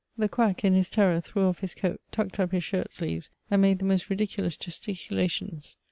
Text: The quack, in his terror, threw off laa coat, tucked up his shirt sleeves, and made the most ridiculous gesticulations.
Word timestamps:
The 0.17 0.27
quack, 0.27 0.65
in 0.65 0.73
his 0.73 0.89
terror, 0.89 1.21
threw 1.21 1.43
off 1.47 1.61
laa 1.61 1.73
coat, 1.79 2.01
tucked 2.11 2.39
up 2.39 2.53
his 2.53 2.63
shirt 2.63 2.91
sleeves, 2.91 3.29
and 3.51 3.61
made 3.61 3.77
the 3.77 3.85
most 3.85 4.09
ridiculous 4.09 4.57
gesticulations. 4.57 5.77